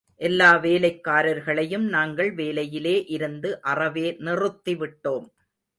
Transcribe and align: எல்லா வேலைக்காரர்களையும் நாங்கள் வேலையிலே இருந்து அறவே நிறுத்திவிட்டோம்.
எல்லா 0.21 0.47
வேலைக்காரர்களையும் 0.55 1.85
நாங்கள் 1.89 2.31
வேலையிலே 2.33 3.05
இருந்து 3.05 3.61
அறவே 3.61 4.07
நிறுத்திவிட்டோம். 4.19 5.27